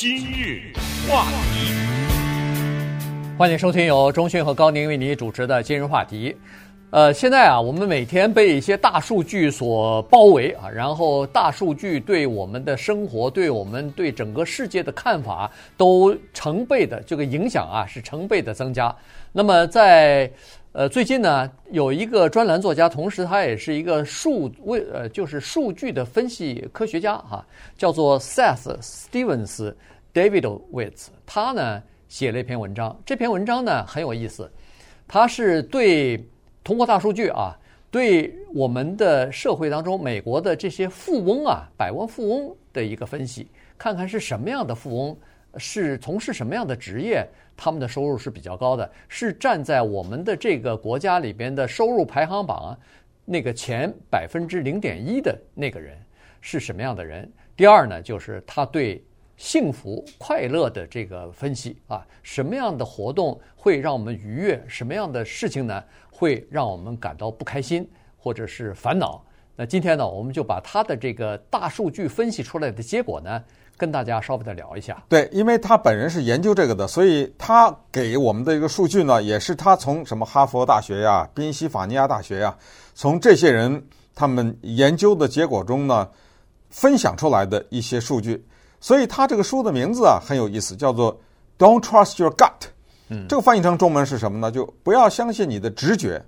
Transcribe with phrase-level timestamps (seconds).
[0.00, 0.72] 今日
[1.06, 1.74] 话题，
[3.36, 6.34] 欢迎收听由钟迅和高宁为你主持的今日话题。
[6.88, 18.96] 呃，现在啊，我们每天被一些大数据所包围啊，然后大数据对我们的生活、对我们对整个世界的看法都成倍的这个影响啊，是成倍的增加。
[19.32, 20.32] 那么在
[20.72, 27.46] 呃最近呢，有一个专栏作家，同时他也是一个数位呃就是数据的分析科学家哈、啊，
[27.76, 29.74] 叫做 Seth Stevens。
[30.12, 34.50] Davidowitz，他呢写了一篇文章，这篇文章呢很有意思，
[35.06, 36.26] 他是对
[36.64, 37.56] 通过大数据啊，
[37.90, 45.16] 对我们的社会当中美国的这些富翁啊，百万富翁的一个分析，看看是什么样的富翁，
[45.56, 47.24] 是从事什么样的职业，
[47.56, 52.78] 他们的收入是比较高的，是站在我们的这个国家里边的收入排行榜啊，
[53.24, 55.96] 那个前百分之零点一的那个人
[56.40, 57.30] 是什么样的人。
[57.56, 59.00] 第二呢，就是他对。
[59.40, 64.62] 幸福快乐的这个分析啊，什么样的活动会让我们愉悦？
[64.68, 69.24] 什么样的事情呢，会让我们感到不开心或者是烦恼？
[69.56, 73.42] 那今天呢，我们就把他的这个大数据分析出来的结果呢，
[73.78, 75.02] 跟大家稍微的聊一下。
[75.08, 82.54] 对，因为他本人是研究这个的，所以他给我们的一个数据呢，也是他从什么哈佛大学呀、宾夕法尼亚大学呀，
[82.94, 83.82] 从这些人
[84.14, 86.06] 他们研究的结果中呢，
[86.68, 88.44] 分享出来的一些数据。
[88.80, 91.20] 所以他这个书的名字啊很有意思，叫做
[91.58, 92.68] "Don't Trust Your Gut"。
[93.08, 94.50] 嗯，这个翻译成中文是什么呢？
[94.50, 96.24] 就不要相信你的直觉。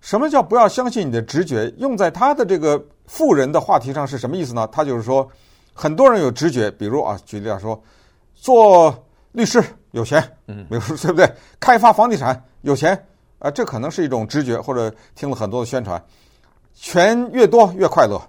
[0.00, 1.68] 什么叫不要相信你的直觉？
[1.78, 4.68] 用在他的这个富人的话题上是什么意思呢？
[4.70, 5.26] 他就是说，
[5.72, 7.82] 很多人有直觉，比如啊，举例来说，
[8.34, 8.94] 做
[9.32, 11.28] 律师有钱，嗯，比如说对不对？
[11.58, 12.94] 开发房地产有钱
[13.38, 16.00] 啊，这可能是一种直觉，或者听了很多的宣传，
[16.74, 18.20] 钱越多越快乐，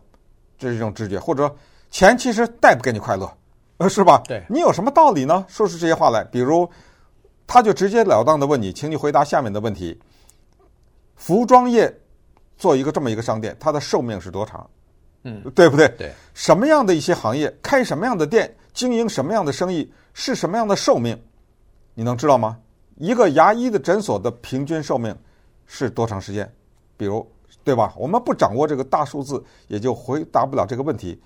[0.57, 1.53] 这是一种直觉，或者。
[1.91, 3.31] 钱其实带不给你快乐，
[3.77, 4.21] 呃，是吧？
[4.27, 5.45] 对，你有什么道理呢？
[5.47, 6.69] 说出这些话来，比如，
[7.47, 9.99] 他就直截了当的问你，请你回答下面的问题：
[11.15, 12.01] 服装业
[12.57, 14.69] 做一个这么一个商店，它的寿命是多长？
[15.23, 15.87] 嗯，对不对？
[15.97, 21.19] 对，什么样的一些行业，开什么样的店，经营什么样的生意，是什么样的寿命？
[21.93, 22.59] 你能知道吗？
[22.97, 25.15] 一个牙医的诊所的平均寿命
[25.65, 26.49] 是多长时间？
[26.95, 27.27] 比如，
[27.63, 27.93] 对吧？
[27.97, 31.19] 我们不掌握这个大数字，也就回答不了这个问题。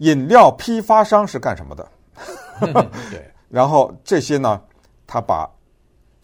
[0.00, 1.88] 饮料批发商是干什么的？
[3.10, 4.60] 对， 然后这些呢，
[5.06, 5.48] 他把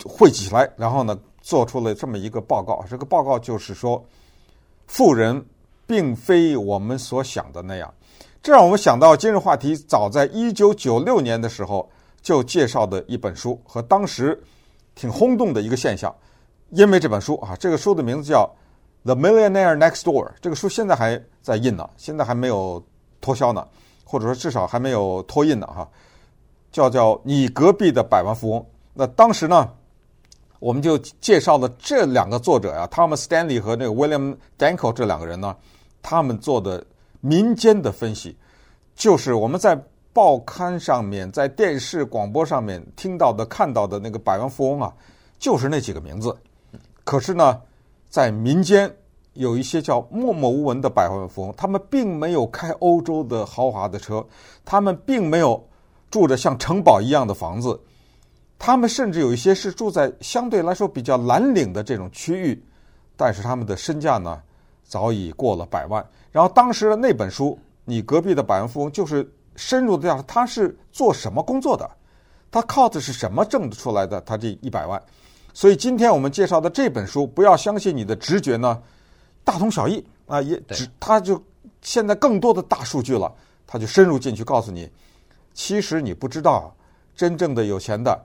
[0.03, 2.83] 汇集起来，然后呢，做出了这么一个报告。
[2.89, 4.03] 这个报告就是说，
[4.87, 5.45] 富人
[5.87, 7.93] 并非我们所想的那样。
[8.43, 11.87] 这让我们想到今日话题，早在一九九六年的时候
[12.23, 14.43] 就介绍的一本书，和当时
[14.95, 16.15] 挺轰动的一个现象。
[16.71, 18.51] 因为这本书啊，这个书的名字叫
[19.05, 22.83] 《The Millionaire Next Door》，这个书现在还在印呢，现在还没有。
[23.21, 23.67] 脱销呢，
[24.05, 25.89] 或者说至少还没有脱印呢，哈，
[26.71, 28.67] 叫叫你隔壁的百万富翁。
[28.95, 29.71] 那当时呢，
[30.59, 35.57] 我们就介绍了这两个作者呀，Thomas Stanley 和那个 William Danko 这两个人呢，
[36.03, 36.85] 他们做的
[37.21, 38.37] 民间的分析，
[38.95, 39.77] 就是我们在
[40.13, 44.93] 报刊上面、在电视广播上面听到的、看到的那个百万富翁啊，
[45.39, 46.37] 就是那几个名字。
[47.05, 47.61] 可是呢，
[48.09, 48.95] 在民间。
[49.37, 54.25] 有一些叫默默无闻的百万富翁，他们并没有开欧洲的豪华的车，
[54.65, 55.63] 他们并没有
[56.11, 57.79] 住着像城堡一样的房子，
[58.59, 62.63] 他们甚至有一些是住在相对来说比较蓝领的这种区域，
[63.17, 64.41] 但是他们的身价呢
[64.83, 66.05] 早已过了百万。
[66.33, 71.91] 然后当时的那本书，你隔壁的百万富翁就是深入的调查，他是做什么工作的，
[72.51, 75.01] 他靠的是什么挣出来的他这一百万。
[75.53, 78.83] 所以今天我们介绍的这本书，不要相信你的直觉呢。
[79.47, 81.41] 大同小异啊，也只他就
[81.81, 83.33] 现在更多的大数据了，
[83.65, 84.91] 他就深入进去告诉你，
[85.55, 86.75] 其实你不知道
[87.15, 88.21] 真正的有钱的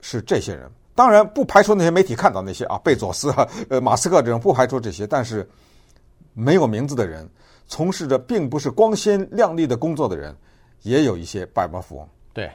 [0.00, 0.70] 是这些人。
[0.94, 5.46] 当然不排除那些媒体看到那些啊，贝佐斯啊、 呃马斯克这种，不排除这些，但是
[6.34, 7.28] 没有名字的人，
[7.66, 10.32] 从事着并不是光鲜亮丽的工作的人，
[10.82, 12.08] 也有一些百万富翁。
[12.32, 12.48] 对，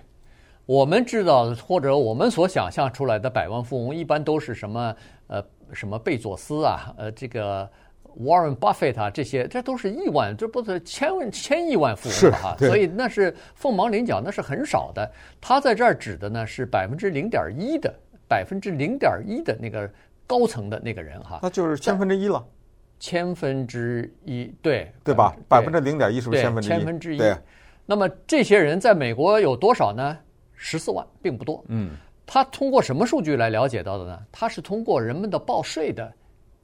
[0.65, 4.95] 我们知道或者我们所想象出来的百万富翁，一般都是什么
[5.27, 5.43] 呃
[5.73, 7.69] 什么贝佐斯啊，呃这个。
[8.17, 15.11] Warren Buffett 啊，这些这都是亿万，这不是千万千亿万富翁哈，所以那是凤毛麟角，那是很少的。
[15.41, 17.93] 他在这儿指的呢是百分之零点一的
[18.27, 19.89] 百分之零点一的那个
[20.25, 22.45] 高层的那个人哈，那就是千分之一了。
[22.99, 25.33] 千分之一，对对吧？
[25.47, 26.71] 百分之零点一是不是千分之一？
[26.71, 27.17] 千分之一。
[27.17, 27.33] 对。
[27.85, 30.17] 那么这些人在美国有多少呢？
[30.53, 31.63] 十四万，并不多。
[31.69, 31.91] 嗯。
[32.25, 34.19] 他通过什么数据来了解到的呢？
[34.31, 36.13] 他是通过人们的报税的。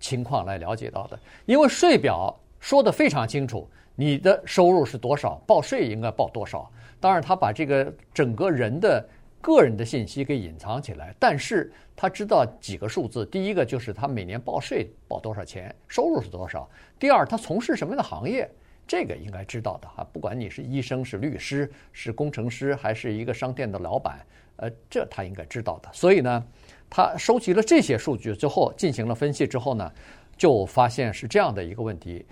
[0.06, 6.72] 情况来了解到的，因为税表说得非常清楚，你的收入是多少，报税应该报多少。
[7.00, 9.04] 当然，他把这个整个人的
[9.42, 13.26] 个人的信息给隐藏起来，但是他知道几个数字。
[13.26, 16.70] 第一个就是他每年报税报多少钱，收入是多少。
[17.00, 18.48] 第二，他从事什么样的行业，
[18.86, 20.08] 这个应该知道的哈。
[20.14, 24.24] 不管你是医生、是律师、是工程师，还是一个商店的老板，
[24.58, 25.90] 呃，这他应该知道的。
[25.92, 26.46] 所以呢，
[26.90, 29.92] 他收集了这些数据之后，进行了分析之后呢，
[30.38, 32.26] 就发现是这样的一个问题。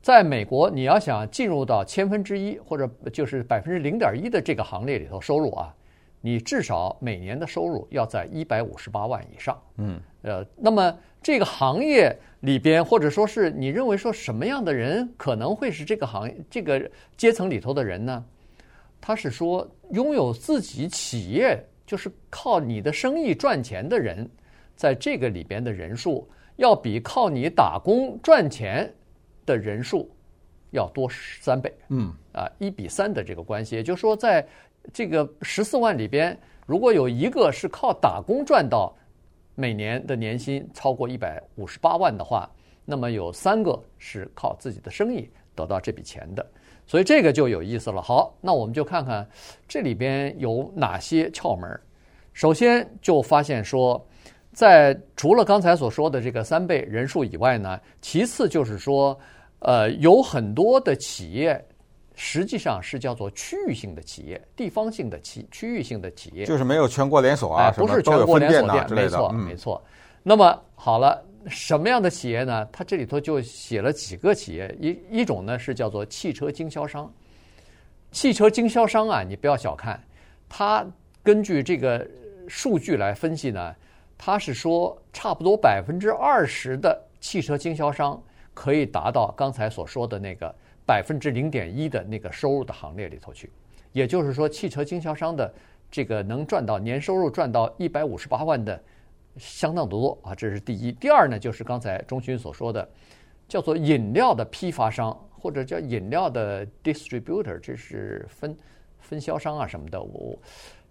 [0.00, 5.74] 在美国，你要想进入到千分之一或者就是百分之零点一的这个行列里头，收入啊，
[6.20, 9.60] 你至少每年的收入要在一百五十八万以上。
[9.78, 18.24] 嗯，呃，那么这个行业里边，或者说是你认为说什么样的人可能会是这个行业这个阶层里头的人呢？
[19.00, 24.28] 他是说拥有自己企业，就是靠你的生意赚钱的人，
[24.74, 28.92] 在这个里边的人数要比靠你打工赚钱。
[29.46, 30.10] 的人数
[30.72, 31.08] 要多
[31.40, 34.44] 三倍，嗯啊，一比三的这个关系，也就是说，在
[34.92, 36.36] 这个十四万里边，
[36.66, 38.92] 如果有一个是靠打工赚到
[39.54, 42.50] 每年的年薪超过一百五十八万的话，
[42.84, 46.44] 那么有三个是靠自己的生意得到这笔钱的，
[46.86, 48.00] 所以这个就有意思了。
[48.00, 49.28] 好，那我们就看看
[49.66, 51.80] 这里边有哪些窍门。
[52.32, 54.04] 首先就发现说，
[54.52, 59.18] 在除了刚才所说的这个三倍人数以外呢，其次就是说。
[59.60, 61.60] 呃，有很多的企业
[62.14, 69.08] 实际上是叫做区域性的企业、地方性的企区域性的企业，就是没有全国连锁啊，不是全国连锁店，之类的。
[69.08, 69.82] 没错，没错。
[70.22, 72.68] 那么好了，什么样的企业呢？
[72.72, 77.12] 它这里头就写了几个企业，一一种呢是叫做汽车经销商。
[78.12, 80.02] 汽车经销商啊，你不要小看
[80.48, 80.86] 它，
[81.22, 82.06] 根据这个
[82.48, 83.74] 数据来分析呢，
[84.16, 88.22] 它是说差不多百分之二十的汽车经销商。
[88.54, 90.50] 可以达到刚才所说的那个
[90.86, 93.52] 百分之零点一的那个收入的行列里头去，
[93.92, 95.54] 也就是说，汽车经销商的
[95.90, 98.82] 这个能赚到年收入赚到一百五十八万的
[99.38, 100.92] 相当多啊，这是第一。
[100.92, 102.88] 第二呢，就是刚才钟勋所说的，
[103.48, 108.56] 叫做饮料的批发商或者叫饮料的 distributor，这是分
[108.98, 110.02] 分销商啊什么的。
[110.02, 110.38] 我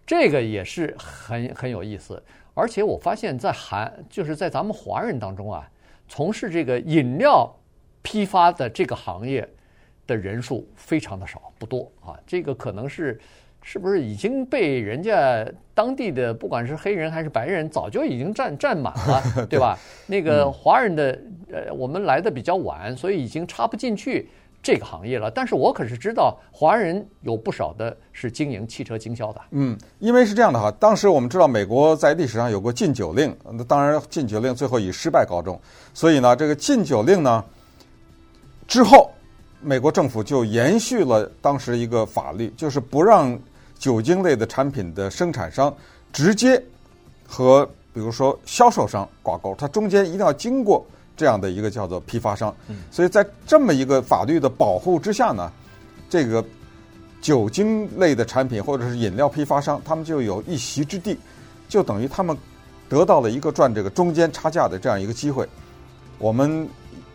[0.06, 2.21] 这个也是很很有意思，
[2.53, 5.69] 而且我发现，在韩就是在咱们华人当中啊。
[6.07, 7.51] 从事这个饮料
[8.03, 9.50] 批发的这个行业
[10.06, 12.15] 的人数非常的少，不多啊。
[12.27, 13.19] 这个可能是
[13.67, 19.75] 是不是已经被人家当地的不管是黑人还是白人早就已经占占满了， 对吧？
[20.06, 21.19] 那个华人的
[21.51, 24.29] 呃，我们来的比较晚，所以已经插不进去。
[24.62, 29.39] 这个行业了，但是我可是知道，华人有不少的是经营汽车经销的。
[29.51, 35.59] 嗯，因为是这样的哈，当时我们知道美国在历史上有过禁酒令，那当然禁酒令最后以失败告终，
[35.94, 37.45] 所以呢，这个禁酒令呢
[38.67, 39.12] 之后，
[39.62, 43.38] 美国政府就延续了当时一个法律，就是不让
[43.77, 45.74] 酒精类的产品的生产商
[46.12, 46.62] 直接
[47.27, 50.86] 和比如说销售商挂钩，它中间一定要经过。
[51.18, 52.54] 这样的一个叫做批发商，
[52.92, 55.50] 所以在这么一个法律的保护之下呢，
[56.10, 56.44] 这个
[57.22, 61.18] 酒精类的产品或者是饮料批发商，他们就有一席之地，
[61.69, 62.38] 就等于他们
[62.89, 65.48] 得到了一个赚这个中间差价的这样一个机会。
[66.18, 66.68] 我们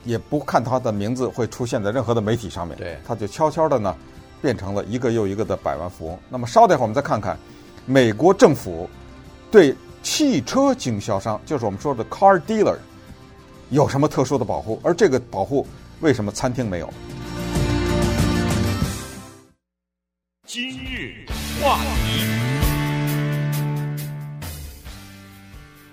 [0.04, 3.94] 也不看他的名字会出现在任何的媒体上面，对，他就悄悄的呢
[4.42, 6.18] 变成了一个又一个的百万富翁。
[6.28, 7.38] 那么稍等一会儿我们再看看
[7.86, 8.88] 美国政府
[9.50, 12.76] 对汽车经销商，就是我们说的 car dealer。
[13.70, 14.80] 有什么特殊的保护？
[14.82, 15.64] 而这个保护
[16.00, 16.92] 为什么餐厅没有？
[20.44, 21.24] 今日
[21.62, 22.24] 话题，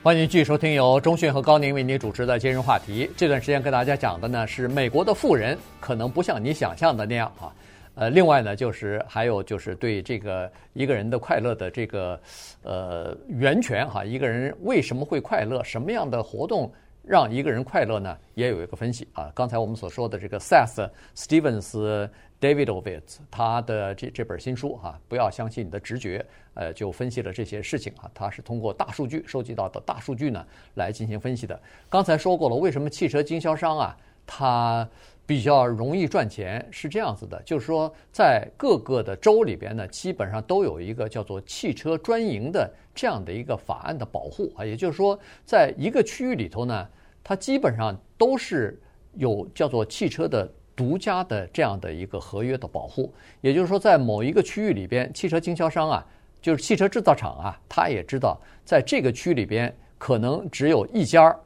[0.01, 3.07] 欢迎继续收听由中讯和高宁为您主持的今日话题。
[3.15, 7.53] 这段时间跟大家讲的呢是美国的富人可能不像你想象的那样啊。
[7.97, 12.19] 呃，另外呢就是还有就是对这个一个人的快乐的这个
[12.61, 15.63] 呃源泉哈，一个人为什么会快乐？
[15.63, 16.71] 什么样的活动？
[17.01, 19.31] 让一个人快乐呢，也有一个分析啊。
[19.33, 22.09] 刚才我们所说的这个 Seth Stevens
[22.41, 26.23] Davidovitz 他的这这本新书哈、不要相信你的直觉，
[26.53, 28.11] 呃，就分析了这些事情啊。
[28.13, 31.57] 他是通过大数据收集到的大数据呢来进行分析的。
[31.89, 34.87] 刚才说过了，为什么汽车经销商啊，他
[35.27, 36.67] 比较容易赚钱？
[36.71, 44.65] 是这样子的，就是说在各个的州里边呢，基本上都有一个叫做汽车专营的这样的一个法案的保护啊。
[44.65, 46.87] 也就是说，在一个区域里头呢。
[47.29, 48.79] 它基本上都是
[49.15, 56.07] 有叫做汽车的独家的这样的一个合约的保护，也就是说，在某一个区域里边，汽车经销商啊，
[56.41, 61.37] 就是汽车制造厂啊，他也知道在这个区里边可能只有一家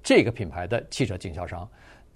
[0.00, 1.68] 这个品牌的汽车经销商，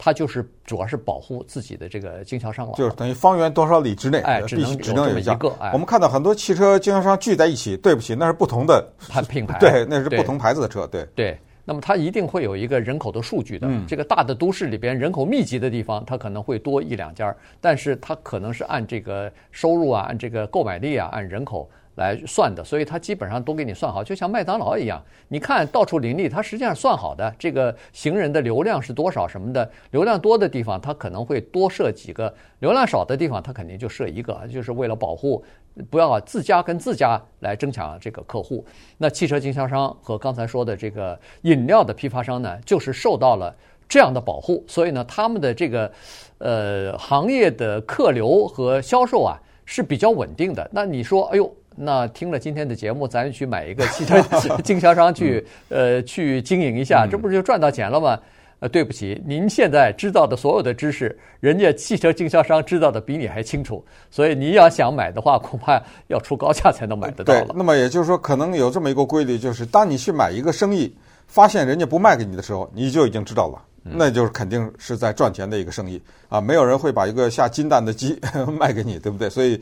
[0.03, 5.55] 它就是主要是保护自己的这个经销商了，就是等于方圆多少里之内，哎，只能只能有一个。
[5.61, 8.83] 哎，我们看到很多汽车经销商聚在一起，对不起，那是不同的
[9.29, 11.39] 品牌，对，那是不同牌子的车，对对。
[11.63, 13.67] 那么它一定会有一个人口的数据的。
[13.69, 21.71] 嗯，这个大的都市里边人口密集的地方，它可能会多一两家，但是它可能是按这个收入啊，按这个购买力啊，按人口。
[22.01, 25.01] 来算的，所以它基本上都给你算好，就像麦当劳一样。
[25.29, 27.33] 你看到处林立，它实际上算好的。
[27.39, 32.27] 这个行人的流量是多少什么的，流量多的地方，它可能会多设几个；
[32.61, 35.45] 流量少的地方，它肯定就设一个，就是为了保护，
[35.91, 38.65] 不要自家跟自家来争抢这个客户。
[38.97, 43.55] 那汽车经销商和刚才说的这个饮料的批发商呢，就是受到了
[43.87, 45.93] 这样的保护，所以呢，他们的这个
[46.39, 50.67] 呃行业的客流和销售啊是比较稳定的。
[50.73, 51.55] 那你说，哎呦。
[51.83, 54.21] 那听了今天的节目，咱去买一个汽车
[54.63, 58.19] 经销商去，呃，去经营一下，这不是就赚到钱了吗？
[58.59, 67.47] 呃，对不起，您现在知道的所有的知识，人家汽车经销商知道的比你还清楚，所以你要想买的话，恐怕要出高价才能买得到了。
[67.47, 70.95] 对，那么也就是说，可能有这么一个规律，就是当你去买一个生意，
[71.27, 78.21] 发现人家不卖给你的时候，你就已经知道了，那就是肯定是在赚钱的一个生意啊，没有人会把一个下金蛋的鸡
[78.61, 79.31] 卖给你，对不对？
[79.31, 79.59] 所以。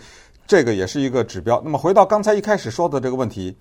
[0.49, 1.61] 这个也是一个指标。
[1.63, 3.55] 那么回到刚才一开始说的这个问题，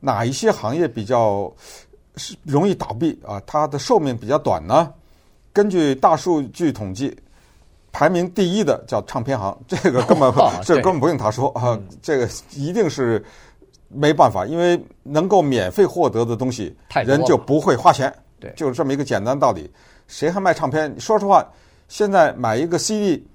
[0.00, 1.50] 哪一些行业比较
[2.16, 3.40] 是容易倒闭啊？
[3.46, 4.92] 它的寿命比较短呢？
[5.52, 7.16] 根据大数据统计，
[7.92, 10.30] 排名第一的叫唱片行， 这个根本
[10.64, 13.24] 这根本不用他说啊，这个一定是
[13.88, 18.12] 没办法，因为能够免费获得的东西，人就不会花钱。
[18.40, 19.70] 对，就是这么一个简单道理。
[20.08, 20.94] 谁还卖唱片？
[21.00, 21.46] 说实话，
[21.88, 23.26] 现在买一个 CD，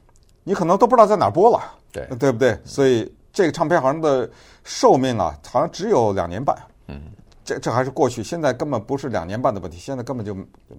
[0.44, 1.60] 你可能都不知道在哪播了。
[1.92, 2.58] 对，对不对？
[2.64, 4.30] 所以这个唱片行的
[4.64, 6.56] 寿命啊，好像只有两年半。
[6.88, 7.02] 嗯，
[7.44, 10.36] 这这还是过去，现在根本不是两年半的问题，现在根本就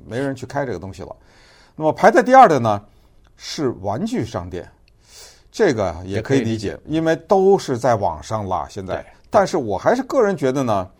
[0.06, 1.16] 没人去开这个东西了。
[1.76, 2.82] 那么排在第二的呢，
[3.36, 4.68] 是玩具商店，
[5.50, 8.66] 这个也可以理解，因为都是在网上啦。
[8.68, 10.90] 现在，但是我还是个人觉得呢。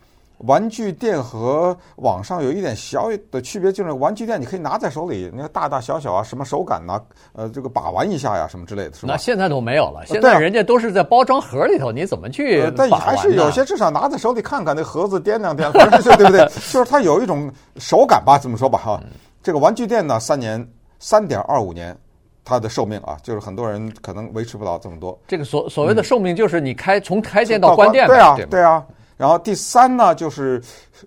[0.45, 7.01] 玩具店和网上有一点小的区别，就是玩具店你可以拿在手里，那个大大小小啊，什么手感呐，
[7.33, 9.13] 呃，这个把玩一下呀，什么之类的，是吧？
[9.13, 12.69] 那现在都没有了，现在人家都是在包装盒里头，你怎么去？
[12.75, 15.71] 但还是有些至少拿在手里看看那盒子，掂量掂量，
[16.17, 16.45] 对不对？
[16.71, 19.01] 就是它有一种手感吧，这么说吧哈。
[19.41, 20.65] 这个玩具店呢，三年
[20.99, 21.97] 三点二五年，
[22.43, 25.17] 它的寿命啊，就是很多人可能维持不了这么多。
[25.25, 28.83] 这个所所谓的寿命，就是你开从开店到关店，对啊，对啊。
[29.23, 30.61] 然后第三呢，就是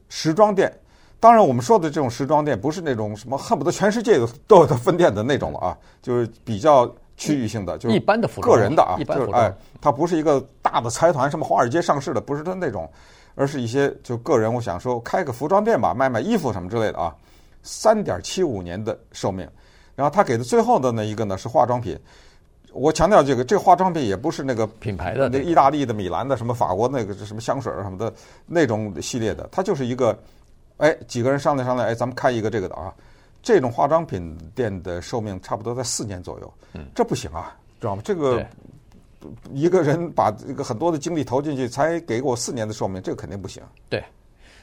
[0.08, 0.74] 时装店。
[1.20, 12.90] 当然，我们说的这种时装店不是那种什么恨不得全世界都有的分店的那种了啊，就是比较区域性的，就是一般的服装，个人的啊，一般就是哎，它不是一个大的财团，什么华尔街上市的，不是它那种，
[13.34, 14.50] 而是一些就个人。
[14.50, 17.14] 我想说，开个服装店吧，卖卖衣服什么之类的啊。
[17.62, 19.46] 三点七五年的寿命，
[19.94, 21.98] 然后他给的最后的那一个呢是化妆品。
[22.76, 28.12] 我强调这个，这个化妆品也不是那个品牌的，那意大利的、米兰的、什么法国那个什么香水什么的
[28.44, 30.16] 那种系列的，它就是一个，
[30.76, 32.92] 哎，几个人商量商量，哎，咱们开一个这个的啊。
[33.42, 38.02] 这种化妆品店的寿命差不多在四年左右，嗯，这不行啊，知道吗？
[38.04, 38.44] 这个
[39.52, 43.62] 一个人把这个很多的精力投进去，才给我四年的寿命，这个肯定不行。
[43.88, 44.04] 对，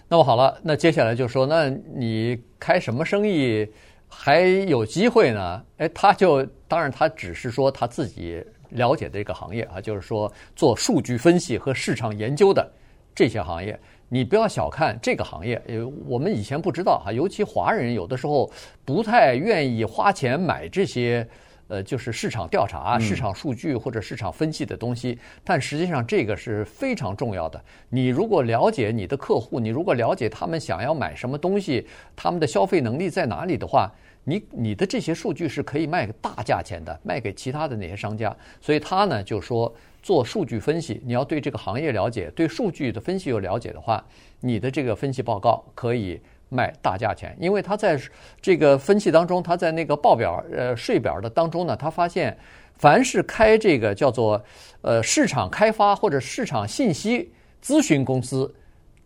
[0.08, 3.68] 那么好了，那接下来就说，那你开什么生意？
[4.16, 12.72] 还有机会呢，哎，他就当然他只是说他自己了解的这个行业啊，就是说做数据分析和市场研究的
[13.16, 13.78] 这些行业，
[14.08, 18.50] 你不要小看这个行业，呃，我们以前不知道哈，尤其华人有的时候
[18.86, 21.28] 不太愿意花钱买这些。
[21.74, 27.60] 呃，就是市场调查、市场数据或者市场分析的东西，但实际上这个是非常重要的。
[27.90, 33.92] 你如果了解你的客户，你如果了解他们想要买什么东西，他们的消费能力在哪里的话，
[34.24, 38.36] 你你的这些数据是可以卖给大价钱的，卖给其他的那些商家。
[38.62, 44.06] 所以他呢就说，做数据分析，你要对这个行业了解，对数据的分析有了解的话，
[44.42, 46.22] 你的这个分析报告可以。
[46.50, 48.00] 卖大价钱，因为他在
[48.40, 52.38] 这个分析当中，他在那个报表呃税表的当中呢，他发现，
[52.78, 54.40] 凡是开这个叫做
[54.82, 57.28] 呃市场开发或者市场信息
[57.64, 58.54] 咨询公司，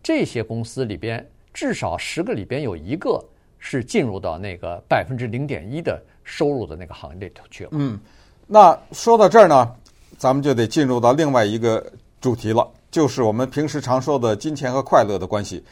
[0.02, 3.18] 这些公司里边至少十个里边有一个
[3.58, 7.70] 是进入到那个百分之零点一的收入的那个行业里头去了。
[7.72, 7.98] 嗯，
[8.46, 9.74] 那说到这儿呢，
[10.18, 11.82] 咱们就得进入到另外一个
[12.20, 15.64] 主题了，就是我们平时常说的金钱和快乐的关系，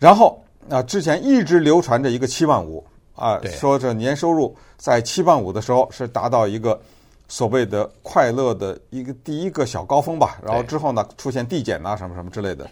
[0.00, 0.40] 然后。
[0.68, 6.80] 啊，之前一直流传着一个七万五啊，说这年收入在七万五的时候是达到一个
[7.28, 10.38] 所谓的快乐的一个第一个小高峰吧。
[10.42, 12.68] 然后之后呢，出现递减啊什么什么之类的。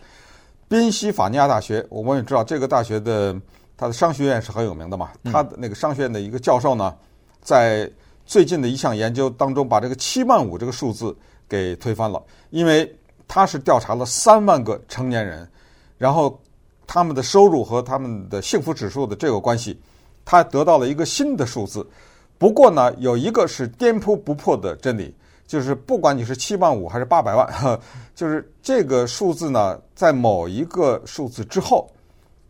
[0.68, 3.38] 宾夕法尼亚大学，我们也知道这个大学的
[3.76, 5.10] 它的商学院是很有名的嘛。
[5.24, 6.94] 它的那个商学院的一个教授呢，
[7.42, 7.90] 在
[8.24, 11.14] 最近的一项研究当中，把这个七万五这个数字
[11.46, 12.90] 给推翻了，因为
[13.28, 15.46] 他是调查了三万个成年人，
[15.98, 16.40] 然后
[16.86, 19.80] 他们的收入和他们的幸福指数的这个关系，
[20.24, 21.86] 他得到了一个新的数字。
[22.38, 25.14] 不过呢，有一个是颠扑不破的真理，
[25.46, 27.78] 就是不管你是七万五还是八百万，
[28.16, 31.88] 就是这个数字呢，在某一个数字之后，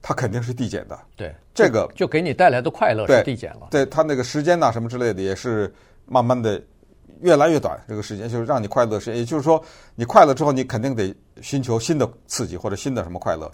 [0.00, 0.98] 它肯定是递减的。
[1.14, 3.68] 对，这个就给你带来的快乐是递减了。
[3.70, 5.70] 对，它那个时间呐什么之类的也是
[6.06, 6.60] 慢慢的
[7.20, 7.78] 越来越短。
[7.86, 9.62] 这个时间就是让你快乐时间，也就是说，
[9.94, 13.50] 你快乐之后，你肯定得寻求新的刺激或者新的什么快乐。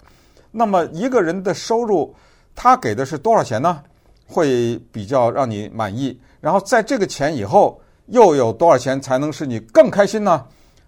[0.51, 2.15] 那么一个人的收入，
[2.55, 3.81] 他给的是多少钱呢？
[4.27, 6.19] 会比较让你满意。
[6.39, 10.45] 然后在这个钱以后，又有多少钱才能使你更开心呢？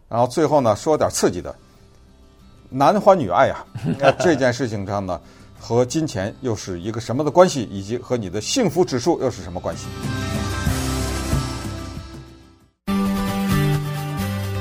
[0.08, 1.56] 然后最后呢，说点刺激的，
[2.70, 3.65] 男欢女爱呀，
[3.98, 5.20] 那 这件事情上呢，
[5.60, 9.86] 和金钱又是一个什么的关系，以及和你的幸福指数又是什么关系？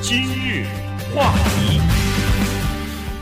[0.01, 0.65] 今日
[1.15, 2.00] 话题。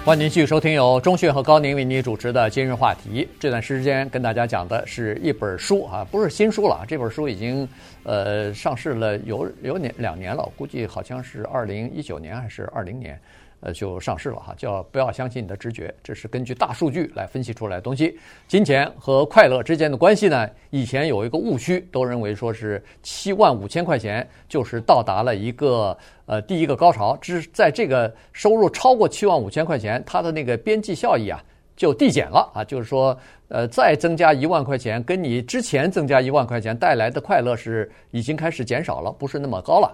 [0.10, 3.28] 欢迎继续收听由钟讯和高宁为您主持的今日话题。
[3.40, 7.70] 这段时间跟大家讲的是一本书啊，不是新书了，这本书已经
[8.02, 13.20] 呃上市了有有年两年了，估计好像是二零一九年还是二零年。
[13.62, 18.18] 呃，就上市了哈，叫不要相信你的直觉，这是根据大数据来分析出来的东西。
[18.48, 31.44] 金钱和快乐之间的关系呢，以前有一个误区，都认为说是七万五千块钱就是到达了一个呃第一个高潮，只在这个收入超过七万五千块钱，它的那个边际效益啊
[31.76, 33.18] 就递减了啊，就是说
[33.50, 39.94] 呃再增加一万块钱，跟你之前增加一万块钱带来的快乐是已经开始减少了，不是那么高了。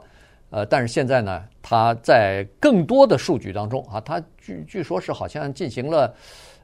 [0.52, 6.14] 呃，但是现在呢，他在更多的数据当中啊，他据据说是好像进行了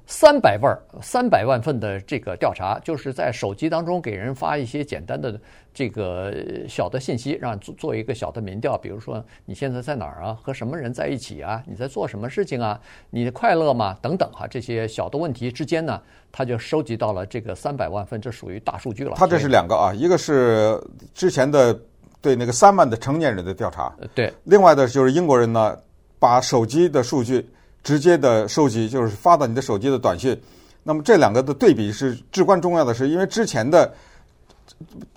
[0.06, 5.40] 三百万三百万份的这个调查，就是在手机当中给人发一些简单的
[5.74, 6.34] 这个
[6.70, 13.98] 小的信息，让做做一个小的民调，比如说你现在在哪儿啊，和什么人在一起啊，你在做什么事情啊，你的快乐吗？
[14.02, 19.16] 等等哈，这些小的问题之间呢，他就收集到了这个三百万份，这属于大数据了。
[19.16, 20.82] 他这是两个啊，一个是
[21.14, 21.78] 之前的。
[22.22, 25.76] 对那个三万的成年人的调查，对，另外的就是英国人呢，
[26.20, 27.50] 把手机的数据
[27.84, 30.40] 直接的收集，就是发到你的手机的短信。
[30.84, 33.92] 那么这两个的对比是至关重要的，是因为之前的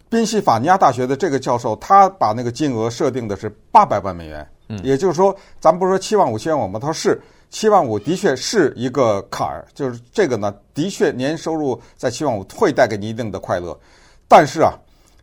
[0.08, 6.78] 宾夕法尼亚大学的这个教授，他把那个金额设定的是八百万美元，嗯，也就是说，咱们不是说七万五千万吗？
[6.80, 13.78] 他说是七万五，的确是一个坎儿，就是这个呢，的确年收入在七万五会带给你一定的快乐，
[14.26, 14.72] 但是啊。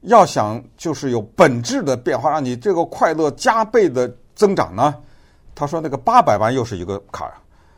[0.01, 4.95] 要想就是有本质的变化，让你这个快乐加倍的增长呢？
[5.53, 7.35] 他说那个八百万又是一个坎儿，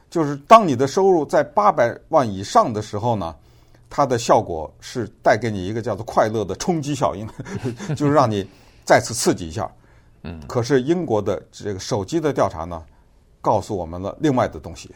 [0.09, 3.35] 就是当你的收入在八百万以上的时候呢，
[3.89, 7.27] 它的效果是带给你一个叫做快乐的冲击效应，
[7.95, 8.47] 就是让你
[8.85, 9.69] 再次刺激一下。
[10.21, 12.81] 嗯，可是英国的这个手机的调查呢，
[13.41, 14.89] 告诉我们了另外的东西。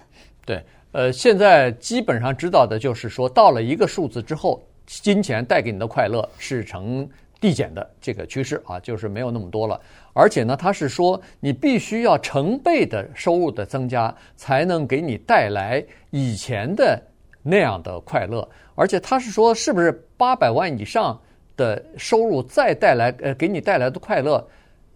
[0.45, 0.63] 对，
[0.93, 4.63] 呃，现在基本上知道的就是说，到了一个数字之后。
[4.87, 7.07] 金钱带给你的快乐是呈
[7.39, 9.79] 递减的这个趋势啊，就是没有那么多了。
[10.13, 16.99] 而且呢，他是说你必须要成倍的收入的增加，才能给你带来以前的
[17.43, 18.47] 那样的快乐。
[18.73, 21.19] 而且他是说，是不是八百万以上
[21.55, 24.43] 的收入再带来呃给你带来的快乐，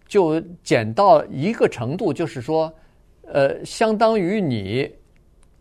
[0.08, 2.72] 就减到一个程度，就是说，
[3.26, 4.90] 呃，相当于你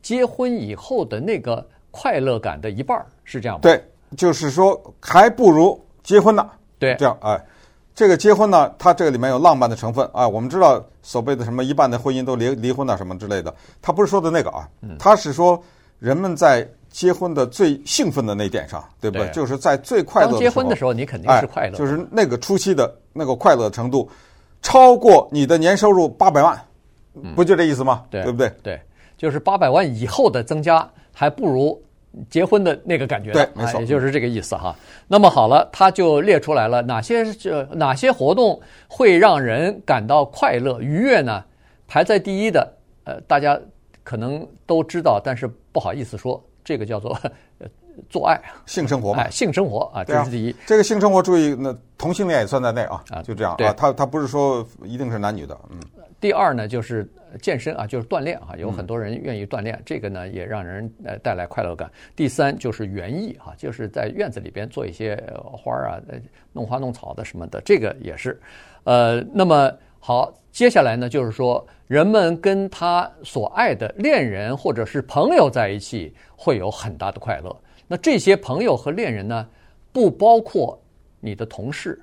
[0.01, 3.61] 结婚以后的那个快乐感的一半，是这样吗？
[3.61, 3.79] 对。
[4.17, 6.49] 就是说，还不如结婚呢。
[6.77, 7.39] 对，这样哎，
[7.93, 10.27] 这个结婚呢，它这个里面有浪漫的成分啊。
[10.27, 15.61] 我们知道所谓的什么一半的婚姻都离离婚啊什么之类的，他不是说的那个啊，他是说
[15.99, 19.29] 人们在结婚的最兴奋的那点上，对不对？
[19.29, 20.41] 就是在最快乐的时候。
[20.41, 21.77] 结婚的时候，你肯定是快乐。
[21.77, 24.09] 就是那个初期的那个快乐程度，
[24.61, 26.59] 超过你的年收入八百万，
[27.35, 28.03] 不就这意思吗？
[28.09, 28.51] 对，对不对？
[28.63, 28.81] 对，
[29.17, 31.81] 就是八百万以后的增加，还不如。
[32.29, 34.75] 结婚的那个感觉，对，没错，也就是这个意思哈。
[35.07, 41.43] 那么好了，他就列出来了哪些这哪些活动会让人感到快乐愉悦呢？
[41.87, 42.73] 排在第一的，
[43.05, 43.59] 呃，大家
[44.03, 47.17] 可能都知道，但是不好意思说，这个叫做
[48.09, 50.55] 做爱，性生活嘛，哎，性生活啊，这是第一。
[50.65, 55.79] 这个性生活，注意，那同性恋也算在内啊，就这样啊，他他不是说一定是男女的，嗯。
[56.21, 57.05] 第二呢，就是
[57.41, 61.91] 健身啊，就是锻炼啊，有很多人愿意锻炼，这个呢也让人呃带来快乐感。
[62.15, 65.99] 第三就是园艺啊，就是在院子里边做一些花啊，
[66.53, 68.39] 弄花弄草的什么的，这个也是。
[68.83, 77.55] 呃，那么好，接下来呢就是说，人们跟他所爱的恋人或者是朋友在一起会有很大的快乐。
[77.87, 79.47] 那这些朋友和恋人呢，
[79.91, 80.79] 不包括
[81.19, 81.99] 你的同事，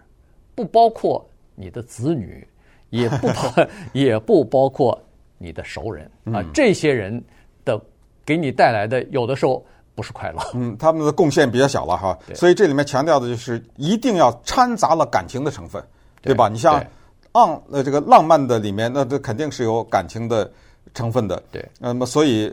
[0.54, 2.46] 不包括你的子女，
[2.90, 4.98] 也不包 也不包括
[5.38, 7.22] 你的熟人啊，这些人
[7.64, 7.80] 的
[8.24, 10.38] 给你带来的有的时候不是快乐。
[10.54, 15.82] 嗯，他们的贡献比较小了哈，所以这里面强调的就是一定要掺杂了感情的成分，
[16.22, 16.48] 对吧？
[16.48, 16.84] 你像
[17.32, 20.50] 浪呃这个浪漫的里面，那这肯定是有感情的
[20.94, 21.42] 成分的。
[21.52, 22.52] 对，那么所以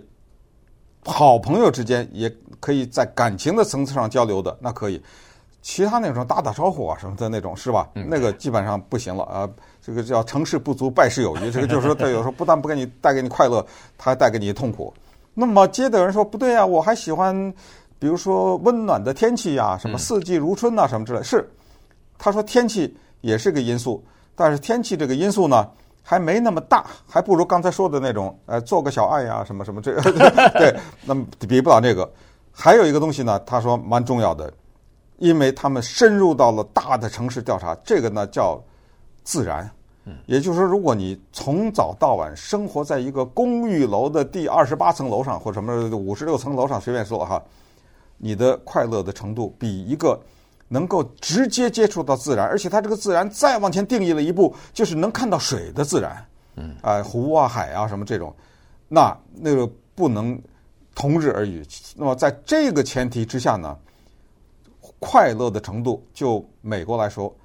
[1.06, 5.02] 好朋友之间也可以在感情的层次上交流的，那可以。
[5.62, 7.90] 其他那种打打招呼啊什么的那种是吧？
[7.96, 9.50] 那个基本上不行了啊。
[9.86, 11.52] 这个叫成事不足败事有余。
[11.52, 13.64] 这个就是说，他有时候不但不给你带给你快乐，
[14.00, 14.92] 他还带给你痛苦。
[15.36, 17.54] 那么接着有人说不对啊，我还喜欢，
[18.00, 21.22] 比如说温暖的天气呀，什么四季如春呐，什么之类。
[21.22, 21.48] 是，
[22.18, 25.70] 他说天气也是个因素，但是天气这个因素呢
[26.02, 30.02] 还没那么大，还不如刚才说的那种，呃，做个小爱呀，什么什么这个。
[30.58, 32.12] 对，那么比不了这个。
[32.52, 34.52] 还有一个东西呢，他说蛮重要的。
[35.18, 38.62] 因为他们深入到了大的城市调查，这个呢叫
[39.26, 39.70] 自然。
[40.28, 47.44] 也就是说，如果你从早到晚生活在一个公寓楼的第二十八层楼上，或者什么五十六层楼上，随便说哈，
[48.20, 50.22] 你的快乐的程度比一个
[50.68, 56.24] 能够直接接触到自然，而且它这个自然再往前定义了一步，就是能看到水的自然，
[56.56, 58.32] 嗯，啊，湖啊、海啊什么这种，
[58.88, 60.40] 那那个不能
[60.94, 61.66] 同日而语。
[61.96, 63.76] 那么在这个前提之下呢？
[65.00, 67.36] 快乐的程度，就美国来说，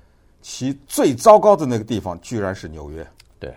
[0.41, 3.07] 其最糟糕的那个地方居然是纽约。
[3.39, 3.55] 对，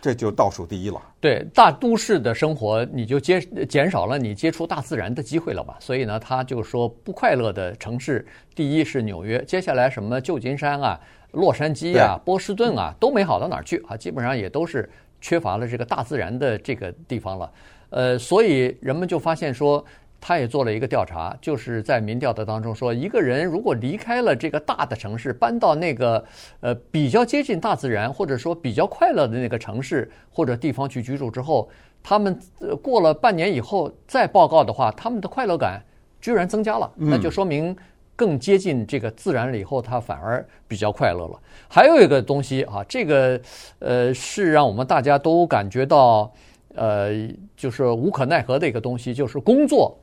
[0.00, 1.00] 这就倒数第一了。
[1.20, 5.76] 对，大都市的生活，你就接减少了你接触大自然的机会了吧。
[5.80, 11.00] 所以呢，他就说不快乐的城市，第一是纽约，接下来什么旧金山啊、
[11.32, 17.52] 洛杉矶啊、波士顿啊，都没好到哪儿去啊，基本上也都是缺乏了这个大自然的这个地方了。
[17.90, 19.84] 呃，所以人们就发现说。
[20.26, 26.24] 他也做了一个调查，就是在民调的当中说，一个人如果离开了这个大的城市，搬到那个
[26.60, 31.68] 呃比较接近大自然或者说比较快乐的那个城市或者地方去居住之后，
[32.02, 32.40] 他们
[32.82, 35.84] 过了半年以后再报告的话，他们的快乐感
[36.22, 37.76] 居然增加了，那就说明
[38.16, 41.38] 更接近这个自然了以后，他反而比较快乐了。
[41.68, 43.38] 还有一个东西啊，这个
[43.78, 46.32] 呃是让我们大家都感觉到
[46.74, 47.10] 呃
[47.54, 49.94] 就是无可奈何的一个东西，就是工作。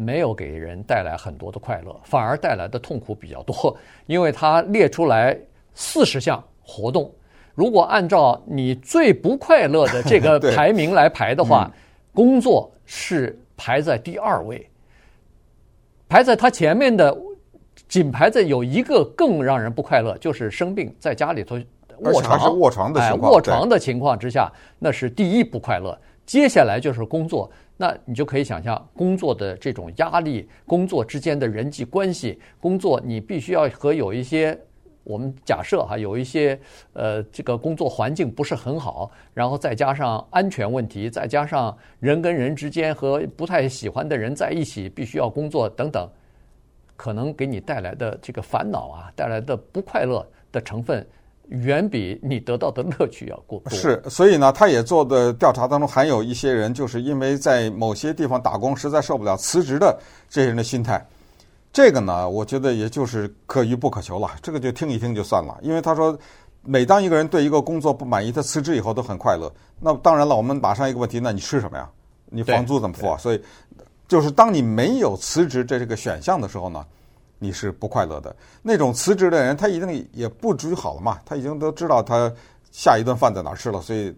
[0.00, 3.76] 没有给人带来很多的快乐，反而带来的痛苦比较多。
[4.06, 5.38] 因为他列出来
[5.74, 7.12] 四十项活动，
[7.54, 11.70] 如果按照你最不快乐的这个排名来排的话，
[12.14, 14.66] 工作是排在第二位。
[16.08, 17.14] 排在他前面的，
[17.86, 21.56] 仅排在有一个更让人不快乐，就是生病在家里头
[21.98, 25.96] 卧床，卧床的情况，卧床的情况之下，那是第一不快乐。
[26.24, 27.50] 接下来就是工作。
[27.82, 34.54] 那你就可以想象工作的这种压力，工作之间的人际关系，工作你必须要和有一些，
[35.02, 36.60] 我们假设哈，有一些
[36.92, 46.06] 呃，这个工作环境不是很好，然后再加上安全问题，再加上人跟人之间和不太喜欢的人在一起，必须要工作等等，
[46.96, 51.06] 可能给你带来的这个烦恼啊，带来的不快乐的成分。
[51.50, 53.76] 远比你得到的乐趣要过多。
[53.76, 61.04] 是，所以呢，他也做的调查当中，还有一些人就是因为在某些地方打工实在受不了辞职的这些人的心态。
[61.72, 64.30] 这个呢，我觉得也就是可遇不可求了。
[64.42, 65.58] 这个就听一听就算了。
[65.62, 66.18] 因为他说，
[66.62, 69.52] 每当一个人对一个工作不满意，他辞职以后都很快乐。
[69.78, 71.88] 那当然了，我们马上一个问题，那你吃什么呀？
[72.26, 73.18] 你房租怎么付啊？
[73.18, 73.42] 所以，
[74.06, 76.84] 就是当你没有辞职这这个选项的时候呢？
[77.42, 82.30] 你是不快乐的那种辞职的人，他一定也不至于好了嘛，他已经都知道他
[82.70, 84.14] 下一顿饭在哪儿吃了，所以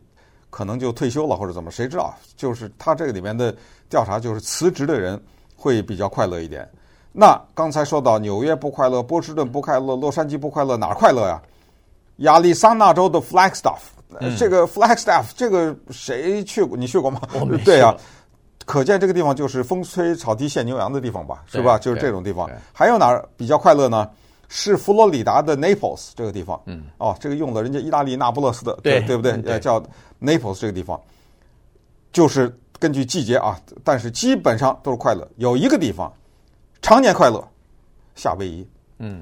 [0.50, 2.12] 可能就退休了或者怎么，谁知道？
[2.36, 3.54] 就是他这个里面的
[3.88, 5.18] 调查，就是辞职的人
[5.56, 6.68] 会比较快乐一点。
[7.12, 11.40] 那刚才说到纽约不快乐，波士顿不快乐，洛杉矶不快乐，哪儿快乐呀？
[12.16, 13.78] 亚利桑那州的 Flagstaff，
[14.18, 16.76] 嗯，这个 Flagstaff 这个谁去过？
[16.76, 17.20] 你去过吗？
[17.34, 17.46] 我。
[17.64, 17.94] 对呀。
[18.64, 21.78] 可见这个地方就是风吹草低见牛羊的地方吧，是吧？
[21.78, 22.48] 就是这种地方。
[22.72, 24.08] 还有哪儿比较快乐呢？
[24.48, 26.60] 是佛罗里达的 Naples 这个地方。
[26.66, 29.32] 嗯，哦，这个用了人家意大利那不勒斯的，对对不对？
[29.46, 29.82] 呃，叫
[30.20, 31.00] Naples 这个地方，
[32.12, 35.26] 就是根据季节啊，但是基本上都是快乐。
[35.36, 36.12] 有一个地方
[36.82, 37.42] 常年快乐，
[38.14, 38.66] 夏威夷。
[39.04, 39.20] 嗯，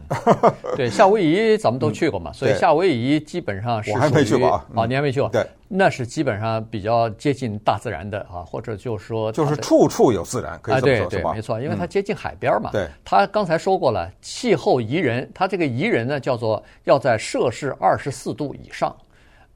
[0.77, 4.67] 对，夏威夷咱们都去过嘛，所以夏威夷基本上是我还没去过啊。
[4.75, 5.29] 哦，你还没去过？
[5.31, 12.69] 对，那是基本上比较接近大自然的啊，或者就是说，就是处处有自然，可以这么说，对对，没错，因为它接近海边嘛。
[12.71, 18.95] 对，他刚才说过了，气候宜人，它这个宜人呢，叫做要在摄氏二十四度以上，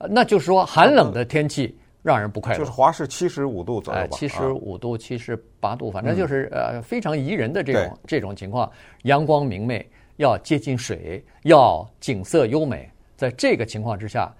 [0.08, 2.58] 那就是说寒冷的天气让人不快乐。
[2.58, 9.86] 就是华氏七十五度左右吧，七十五度、七十八度，反正就是呃非常宜人的这种这种情况，阳光明媚。
[10.16, 14.32] 要接近水，要景色优美，在这个情况之下，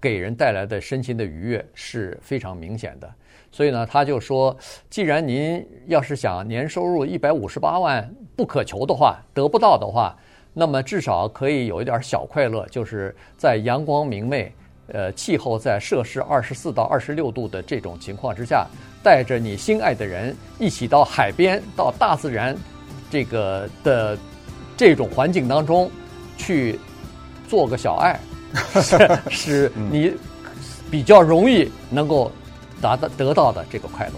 [0.00, 3.10] 给人带来的身心的愉悦是非常明显的。
[3.50, 4.56] 所以呢，他就说，
[4.88, 10.16] 既然您要是想年收入一百五十八万不可求的话，得不到的话，
[10.54, 14.50] 那么至少可以有一点小快乐，就是在阳光明媚，
[14.86, 18.66] 呃，气候在摄氏二十四到二十六度的这种情况之下，
[19.02, 22.56] 带着你心爱的人一起到海边，到大自然
[23.10, 24.18] 这个的
[24.82, 25.88] 这种环境当中
[26.36, 26.78] 去
[27.48, 28.18] 做个小爱，
[28.82, 30.12] 是，是你
[30.90, 32.30] 比较容易能够。
[32.82, 34.14] 达到得到的这个快乐。